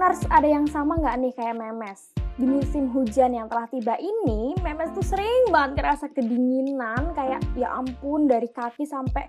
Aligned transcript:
Tribuners, 0.00 0.32
ada 0.32 0.48
yang 0.48 0.64
sama 0.64 0.96
nggak 0.96 1.16
nih 1.20 1.32
kayak 1.36 1.60
memes? 1.60 2.16
Di 2.40 2.48
musim 2.48 2.88
hujan 2.88 3.36
yang 3.36 3.52
telah 3.52 3.68
tiba 3.68 4.00
ini, 4.00 4.56
memes 4.64 4.96
tuh 4.96 5.04
sering 5.04 5.52
banget 5.52 5.76
ngerasa 5.76 6.08
kedinginan, 6.16 7.12
kayak 7.12 7.44
ya 7.52 7.68
ampun 7.68 8.24
dari 8.24 8.48
kaki 8.48 8.88
sampai 8.88 9.28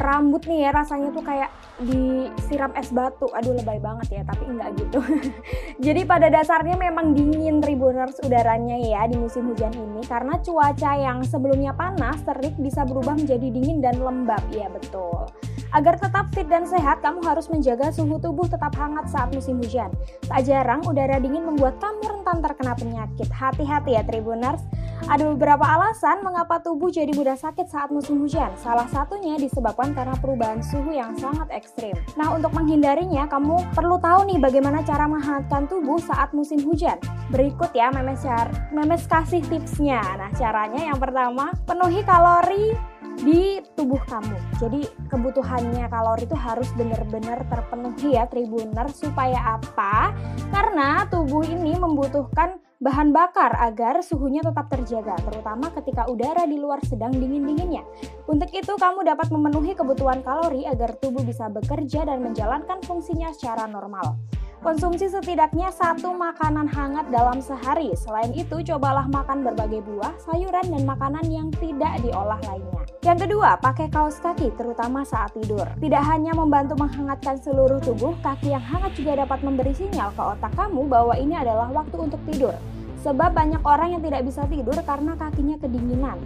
rambut 0.00 0.40
nih 0.48 0.64
ya 0.64 0.70
rasanya 0.72 1.12
tuh 1.12 1.20
kayak 1.20 1.52
disiram 1.84 2.72
es 2.80 2.88
batu. 2.96 3.28
Aduh 3.28 3.60
lebay 3.60 3.76
banget 3.76 4.08
ya, 4.08 4.22
tapi 4.24 4.48
enggak 4.48 4.72
gitu. 4.80 5.04
Jadi 5.84 6.08
pada 6.08 6.32
dasarnya 6.32 6.80
memang 6.80 7.12
dingin 7.12 7.60
Tribuners 7.60 8.16
udaranya 8.24 8.80
ya 8.80 9.04
di 9.04 9.20
musim 9.20 9.52
hujan 9.52 9.76
ini 9.76 10.00
karena 10.08 10.40
cuaca 10.40 10.96
yang 10.96 11.28
sebelumnya 11.28 11.76
panas 11.76 12.24
terik 12.24 12.56
bisa 12.56 12.88
berubah 12.88 13.20
menjadi 13.20 13.52
dingin 13.52 13.84
dan 13.84 14.00
lembab. 14.00 14.40
Ya 14.48 14.72
betul. 14.72 15.28
Agar 15.76 16.00
tetap 16.00 16.32
fit 16.32 16.48
dan 16.48 16.64
sehat, 16.64 17.04
kamu 17.04 17.20
harus 17.20 17.52
menjaga 17.52 17.92
suhu 17.92 18.16
tubuh 18.16 18.48
tetap 18.48 18.72
hangat 18.80 19.12
saat 19.12 19.28
musim 19.36 19.60
hujan. 19.60 19.92
Tak 20.24 20.48
jarang 20.48 20.80
udara 20.88 21.20
dingin 21.20 21.44
membuat 21.44 21.76
kamu 21.76 22.00
rentan 22.00 22.40
terkena 22.40 22.72
penyakit. 22.72 23.28
Hati-hati 23.28 23.92
ya 23.92 24.00
Tribuners. 24.00 24.64
Ada 25.04 25.36
beberapa 25.36 25.68
alasan 25.68 26.24
mengapa 26.24 26.64
tubuh 26.64 26.88
jadi 26.88 27.12
mudah 27.12 27.36
sakit 27.36 27.68
saat 27.68 27.92
musim 27.92 28.24
hujan. 28.24 28.48
Salah 28.56 28.88
satunya 28.88 29.36
disebabkan 29.36 29.92
karena 29.92 30.16
perubahan 30.16 30.64
suhu 30.64 30.96
yang 30.96 31.12
sangat 31.20 31.52
ekstrim. 31.52 31.92
Nah, 32.16 32.32
untuk 32.32 32.56
menghindarinya, 32.56 33.28
kamu 33.28 33.60
perlu 33.76 34.00
tahu 34.00 34.32
nih 34.32 34.40
bagaimana 34.40 34.80
cara 34.80 35.04
menghangatkan 35.04 35.68
tubuh 35.68 36.00
saat 36.00 36.32
musim 36.32 36.64
hujan. 36.64 36.96
Berikut 37.28 37.76
ya 37.76 37.92
memes, 37.92 38.24
memes 38.72 39.04
kasih 39.04 39.44
tipsnya. 39.44 40.00
Nah, 40.16 40.32
caranya 40.32 40.88
yang 40.88 40.96
pertama, 40.96 41.52
penuhi 41.68 42.00
kalori 42.00 42.95
di 43.20 43.60
tubuh 43.74 44.00
kamu. 44.04 44.36
Jadi 44.60 44.84
kebutuhannya 45.08 45.88
kalori 45.88 46.24
itu 46.28 46.36
harus 46.36 46.68
benar-benar 46.76 47.44
terpenuhi 47.48 48.16
ya 48.16 48.28
tribuner 48.28 48.88
supaya 48.92 49.58
apa? 49.60 50.12
Karena 50.52 51.08
tubuh 51.08 51.44
ini 51.44 51.76
membutuhkan 51.76 52.60
bahan 52.76 53.08
bakar 53.08 53.56
agar 53.56 54.04
suhunya 54.04 54.44
tetap 54.44 54.68
terjaga, 54.68 55.16
terutama 55.24 55.72
ketika 55.72 56.04
udara 56.12 56.44
di 56.44 56.60
luar 56.60 56.76
sedang 56.84 57.08
dingin-dinginnya. 57.08 57.80
Untuk 58.28 58.52
itu, 58.52 58.76
kamu 58.76 59.00
dapat 59.00 59.32
memenuhi 59.32 59.72
kebutuhan 59.72 60.20
kalori 60.20 60.68
agar 60.68 60.92
tubuh 61.00 61.24
bisa 61.24 61.48
bekerja 61.48 62.04
dan 62.04 62.20
menjalankan 62.20 62.84
fungsinya 62.84 63.32
secara 63.32 63.64
normal. 63.64 64.20
Konsumsi 64.64 65.06
setidaknya 65.06 65.68
satu 65.68 66.16
makanan 66.16 66.64
hangat 66.72 67.06
dalam 67.12 67.44
sehari. 67.44 67.92
Selain 67.92 68.32
itu, 68.32 68.64
cobalah 68.72 69.04
makan 69.04 69.44
berbagai 69.44 69.84
buah, 69.84 70.16
sayuran, 70.24 70.72
dan 70.72 70.82
makanan 70.88 71.26
yang 71.28 71.48
tidak 71.60 72.00
diolah 72.00 72.40
lainnya. 72.48 72.82
Yang 73.04 73.28
kedua, 73.28 73.60
pakai 73.60 73.92
kaos 73.92 74.16
kaki, 74.18 74.50
terutama 74.56 75.04
saat 75.04 75.36
tidur. 75.36 75.68
Tidak 75.76 76.02
hanya 76.08 76.32
membantu 76.32 76.74
menghangatkan 76.80 77.36
seluruh 77.38 77.78
tubuh, 77.84 78.16
kaki 78.24 78.56
yang 78.56 78.64
hangat 78.64 78.96
juga 78.96 79.22
dapat 79.22 79.44
memberi 79.44 79.76
sinyal 79.76 80.10
ke 80.16 80.22
otak 80.24 80.52
kamu 80.56 80.88
bahwa 80.88 81.14
ini 81.14 81.36
adalah 81.36 81.68
waktu 81.70 81.96
untuk 82.00 82.18
tidur. 82.26 82.56
Sebab 83.04 83.36
banyak 83.36 83.62
orang 83.64 83.98
yang 83.98 84.02
tidak 84.04 84.22
bisa 84.24 84.46
tidur 84.48 84.76
karena 84.84 85.12
kakinya 85.18 85.56
kedinginan. 85.60 86.16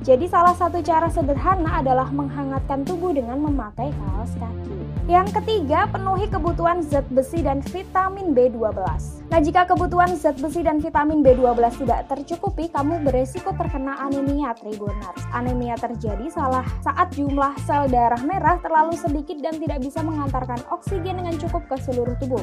Jadi 0.00 0.32
salah 0.32 0.56
satu 0.56 0.80
cara 0.80 1.12
sederhana 1.12 1.84
adalah 1.84 2.08
menghangatkan 2.08 2.88
tubuh 2.88 3.12
dengan 3.12 3.36
memakai 3.36 3.92
kaos 3.92 4.32
kaki. 4.40 4.80
Yang 5.10 5.42
ketiga, 5.42 5.90
penuhi 5.90 6.30
kebutuhan 6.30 6.86
zat 6.86 7.02
besi 7.10 7.42
dan 7.42 7.58
vitamin 7.66 8.30
B12. 8.30 8.78
Nah, 9.26 9.40
jika 9.42 9.66
kebutuhan 9.66 10.14
zat 10.14 10.38
besi 10.38 10.62
dan 10.62 10.78
vitamin 10.78 11.20
B12 11.20 11.82
tidak 11.82 12.06
tercukupi, 12.06 12.70
kamu 12.70 13.02
beresiko 13.02 13.50
terkena 13.58 13.98
anemia 14.06 14.54
Tribuners. 14.54 15.20
Anemia 15.34 15.74
terjadi 15.76 16.30
salah 16.30 16.62
saat 16.80 17.10
jumlah 17.18 17.58
sel 17.66 17.90
darah 17.90 18.22
merah 18.22 18.62
terlalu 18.62 18.94
sedikit 18.94 19.34
dan 19.42 19.58
tidak 19.58 19.82
bisa 19.82 19.98
mengantarkan 20.00 20.62
oksigen 20.70 21.18
dengan 21.18 21.34
cukup 21.42 21.66
ke 21.66 21.76
seluruh 21.82 22.14
tubuh. 22.22 22.40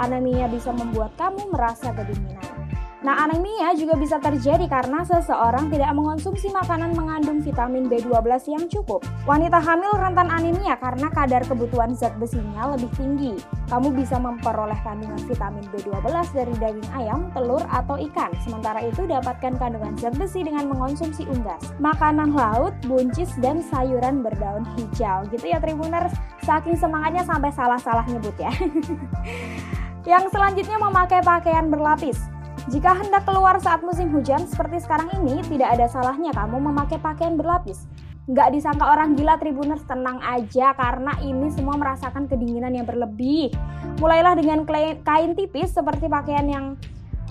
Anemia 0.00 0.48
bisa 0.48 0.72
membuat 0.72 1.12
kamu 1.20 1.52
merasa 1.52 1.92
kedinginan. 1.92 2.55
Nah, 3.06 3.22
anemia 3.22 3.70
juga 3.78 3.94
bisa 3.94 4.18
terjadi 4.18 4.66
karena 4.66 5.06
seseorang 5.06 5.70
tidak 5.70 5.94
mengonsumsi 5.94 6.50
makanan 6.50 6.90
mengandung 6.98 7.38
vitamin 7.38 7.86
B12 7.86 8.26
yang 8.50 8.66
cukup. 8.66 9.06
Wanita 9.22 9.62
hamil 9.62 9.94
rentan 9.94 10.26
anemia 10.26 10.74
karena 10.74 11.06
kadar 11.14 11.46
kebutuhan 11.46 11.94
zat 11.94 12.18
besinya 12.18 12.74
lebih 12.74 12.90
tinggi. 12.98 13.38
Kamu 13.70 13.94
bisa 13.94 14.18
memperoleh 14.18 14.74
kandungan 14.82 15.22
vitamin 15.22 15.62
B12 15.70 16.02
dari 16.34 16.50
daging 16.58 16.90
ayam, 16.98 17.30
telur, 17.30 17.62
atau 17.70 17.94
ikan. 18.10 18.34
Sementara 18.42 18.82
itu, 18.82 19.06
dapatkan 19.06 19.54
kandungan 19.54 19.94
zat 20.02 20.18
besi 20.18 20.42
dengan 20.42 20.66
mengonsumsi 20.66 21.30
unggas, 21.30 21.62
makanan 21.78 22.34
laut, 22.34 22.74
buncis, 22.90 23.30
dan 23.38 23.62
sayuran 23.62 24.26
berdaun 24.26 24.66
hijau. 24.74 25.22
Gitu 25.30 25.46
ya, 25.46 25.62
Tribuners. 25.62 26.10
Saking 26.42 26.74
semangatnya 26.74 27.22
sampai 27.22 27.54
salah-salah 27.54 28.02
nyebut 28.10 28.34
ya. 28.34 28.50
Yang 30.10 30.34
selanjutnya 30.34 30.78
memakai 30.82 31.22
pakaian 31.22 31.70
berlapis. 31.70 32.34
Jika 32.66 32.98
hendak 32.98 33.22
keluar 33.22 33.62
saat 33.62 33.86
musim 33.86 34.10
hujan 34.10 34.42
seperti 34.42 34.82
sekarang 34.82 35.06
ini, 35.22 35.38
tidak 35.46 35.78
ada 35.78 35.86
salahnya 35.86 36.34
kamu 36.34 36.58
memakai 36.58 36.98
pakaian 36.98 37.38
berlapis. 37.38 37.86
Nggak 38.26 38.58
disangka 38.58 38.90
orang 38.90 39.14
gila 39.14 39.38
Tribuners 39.38 39.86
tenang 39.86 40.18
aja 40.18 40.74
karena 40.74 41.14
ini 41.22 41.46
semua 41.54 41.78
merasakan 41.78 42.26
kedinginan 42.26 42.74
yang 42.74 42.82
berlebih. 42.82 43.54
Mulailah 44.02 44.34
dengan 44.34 44.66
kain 45.06 45.38
tipis 45.38 45.78
seperti 45.78 46.10
pakaian 46.10 46.50
yang 46.50 46.74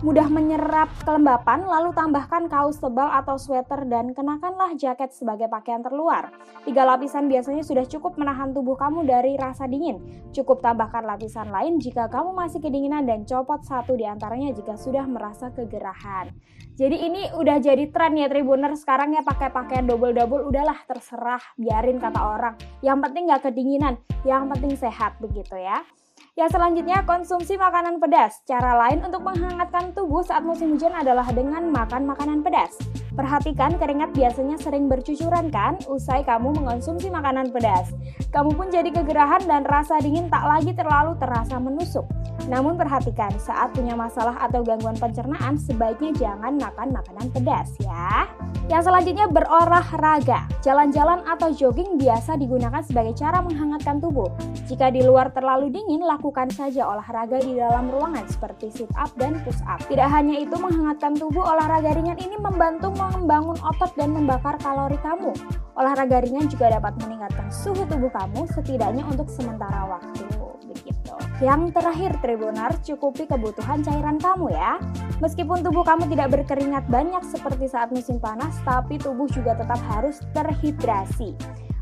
mudah 0.04 0.28
menyerap 0.28 0.92
kelembapan, 1.08 1.64
lalu 1.64 1.96
tambahkan 1.96 2.52
kaos 2.52 2.82
tebal 2.84 3.08
atau 3.08 3.40
sweater 3.40 3.88
dan 3.88 4.12
kenakanlah 4.12 4.76
jaket 4.76 5.16
sebagai 5.16 5.48
pakaian 5.48 5.80
terluar. 5.80 6.36
Tiga 6.68 6.84
lapisan 6.84 7.32
biasanya 7.32 7.64
sudah 7.64 7.88
cukup 7.88 8.20
menahan 8.20 8.52
tubuh 8.52 8.76
kamu 8.76 9.08
dari 9.08 9.40
rasa 9.40 9.70
dingin. 9.70 10.04
Cukup 10.36 10.60
tambahkan 10.60 11.08
lapisan 11.08 11.48
lain 11.48 11.80
jika 11.80 12.12
kamu 12.12 12.36
masih 12.36 12.60
kedinginan 12.60 13.08
dan 13.08 13.24
copot 13.24 13.64
satu 13.64 13.96
di 13.96 14.04
antaranya 14.04 14.52
jika 14.52 14.76
sudah 14.76 15.08
merasa 15.08 15.54
kegerahan. 15.56 16.34
Jadi 16.76 17.08
ini 17.08 17.32
udah 17.32 17.64
jadi 17.64 17.88
tren 17.88 18.20
ya 18.20 18.28
Tribuner 18.28 18.76
sekarang 18.76 19.16
ya 19.16 19.24
pakai 19.24 19.48
pakaian 19.48 19.88
double-double 19.88 20.44
udahlah 20.52 20.76
terserah 20.84 21.40
biarin 21.56 22.04
kata 22.04 22.20
orang. 22.20 22.60
Yang 22.84 22.98
penting 23.00 23.24
nggak 23.32 23.44
kedinginan, 23.48 23.96
yang 24.28 24.52
penting 24.52 24.76
sehat 24.76 25.16
begitu 25.24 25.56
ya. 25.56 25.88
Yang 26.36 26.60
selanjutnya, 26.60 27.00
konsumsi 27.08 27.56
makanan 27.56 28.04
pedas. 28.04 28.44
Cara 28.44 28.76
lain 28.76 29.08
untuk 29.08 29.24
menghangatkan 29.24 29.96
tubuh 29.96 30.20
saat 30.20 30.44
musim 30.44 30.76
hujan 30.76 30.92
adalah 30.92 31.24
dengan 31.32 31.72
makan 31.72 32.04
makanan 32.04 32.44
pedas. 32.44 32.76
Perhatikan 33.16 33.80
keringat 33.80 34.12
biasanya 34.12 34.60
sering 34.60 34.92
bercucuran 34.92 35.48
kan 35.48 35.80
usai 35.88 36.28
kamu 36.28 36.52
mengonsumsi 36.52 37.08
makanan 37.08 37.48
pedas. 37.48 37.96
Kamu 38.36 38.52
pun 38.60 38.68
jadi 38.68 38.92
kegerahan 38.92 39.48
dan 39.48 39.64
rasa 39.64 40.04
dingin 40.04 40.28
tak 40.28 40.44
lagi 40.44 40.76
terlalu 40.76 41.16
terasa 41.16 41.56
menusuk. 41.56 42.04
Namun 42.46 42.78
perhatikan, 42.78 43.34
saat 43.42 43.74
punya 43.74 43.98
masalah 43.98 44.38
atau 44.38 44.62
gangguan 44.62 44.94
pencernaan, 45.00 45.58
sebaiknya 45.58 46.14
jangan 46.14 46.54
makan 46.62 46.94
makanan 46.94 47.28
pedas 47.34 47.74
ya. 47.82 48.30
Yang 48.70 48.90
selanjutnya 48.90 49.26
berolahraga. 49.30 50.46
Jalan-jalan 50.62 51.26
atau 51.26 51.54
jogging 51.54 51.98
biasa 52.02 52.38
digunakan 52.38 52.82
sebagai 52.82 53.18
cara 53.18 53.42
menghangatkan 53.42 53.98
tubuh. 54.02 54.30
Jika 54.66 54.90
di 54.90 55.06
luar 55.06 55.30
terlalu 55.34 55.74
dingin, 55.74 56.02
lakukan 56.06 56.50
saja 56.50 56.86
olahraga 56.90 57.42
di 57.42 57.58
dalam 57.58 57.90
ruangan 57.90 58.26
seperti 58.30 58.74
sit 58.74 58.92
up 58.98 59.10
dan 59.18 59.38
push 59.46 59.62
up. 59.66 59.82
Tidak 59.86 60.10
hanya 60.10 60.38
itu 60.42 60.54
menghangatkan 60.58 61.18
tubuh, 61.18 61.46
olahraga 61.46 61.94
ringan 61.94 62.18
ini 62.18 62.38
membantu 62.42 62.90
membangun 63.14 63.58
otot 63.62 63.92
dan 63.94 64.14
membakar 64.14 64.56
kalori 64.62 64.98
kamu. 65.02 65.32
Olahraga 65.76 66.24
ringan 66.24 66.48
juga 66.48 66.72
dapat 66.72 66.96
meningkatkan 67.04 67.52
suhu 67.52 67.84
tubuh 67.86 68.10
kamu 68.10 68.48
setidaknya 68.56 69.04
untuk 69.06 69.28
sementara 69.28 69.86
waktu. 69.86 70.24
Begitu. 70.72 71.14
Yang 71.44 71.76
terakhir, 71.76 72.12
Tribunar, 72.24 72.72
cukupi 72.80 73.28
kebutuhan 73.28 73.84
cairan 73.84 74.18
kamu 74.18 74.56
ya. 74.56 74.80
Meskipun 75.20 75.64
tubuh 75.64 75.84
kamu 75.84 76.08
tidak 76.12 76.32
berkeringat 76.32 76.88
banyak 76.88 77.24
seperti 77.28 77.68
saat 77.68 77.92
musim 77.92 78.20
panas, 78.20 78.56
tapi 78.64 78.96
tubuh 78.96 79.28
juga 79.28 79.56
tetap 79.56 79.80
harus 79.92 80.24
terhidrasi. 80.32 81.36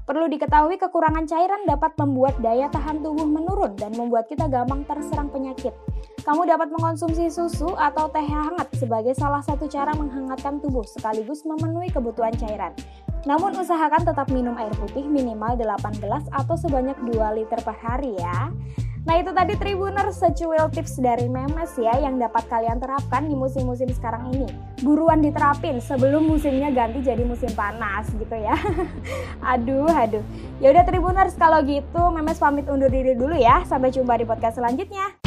Perlu 0.03 0.27
diketahui 0.27 0.75
kekurangan 0.83 1.23
cairan 1.23 1.63
dapat 1.63 1.95
membuat 1.95 2.35
daya 2.43 2.67
tahan 2.67 2.99
tubuh 2.99 3.23
menurun 3.23 3.71
dan 3.79 3.95
membuat 3.95 4.27
kita 4.27 4.51
gampang 4.51 4.83
terserang 4.83 5.31
penyakit. 5.31 5.71
Kamu 6.27 6.43
dapat 6.43 6.75
mengonsumsi 6.75 7.31
susu 7.31 7.71
atau 7.71 8.11
teh 8.11 8.23
hangat 8.23 8.67
sebagai 8.75 9.15
salah 9.15 9.39
satu 9.39 9.63
cara 9.71 9.95
menghangatkan 9.95 10.59
tubuh 10.59 10.83
sekaligus 10.83 11.47
memenuhi 11.47 11.87
kebutuhan 11.87 12.35
cairan. 12.35 12.75
Namun 13.23 13.55
usahakan 13.55 14.03
tetap 14.03 14.27
minum 14.27 14.59
air 14.59 14.75
putih 14.75 15.07
minimal 15.07 15.55
8 15.55 16.03
gelas 16.03 16.27
atau 16.35 16.59
sebanyak 16.59 16.99
2 17.07 17.39
liter 17.39 17.59
per 17.63 17.79
hari 17.79 18.19
ya. 18.19 18.51
Nah 19.03 19.19
itu 19.19 19.35
tadi 19.35 19.59
Tribuner 19.59 20.07
secuil 20.15 20.71
tips 20.71 21.03
dari 21.03 21.27
Memes 21.27 21.75
ya 21.75 21.91
yang 21.99 22.15
dapat 22.15 22.47
kalian 22.47 22.79
terapkan 22.79 23.27
di 23.27 23.35
musim-musim 23.35 23.91
sekarang 23.91 24.31
ini. 24.31 24.47
Buruan 24.79 25.19
diterapin 25.19 25.83
sebelum 25.83 26.23
musimnya 26.23 26.71
ganti 26.71 27.03
jadi 27.03 27.23
musim 27.27 27.51
panas 27.51 28.07
gitu 28.15 28.35
ya. 28.35 28.55
aduh, 29.53 29.91
aduh. 29.91 30.23
Ya 30.63 30.71
udah 30.71 30.87
Tribuners 30.87 31.35
kalau 31.35 31.59
gitu 31.67 32.01
Memes 32.15 32.39
pamit 32.39 32.67
undur 32.71 32.87
diri 32.87 33.15
dulu 33.15 33.35
ya. 33.35 33.67
Sampai 33.67 33.91
jumpa 33.91 34.15
di 34.15 34.23
podcast 34.23 34.55
selanjutnya. 34.55 35.22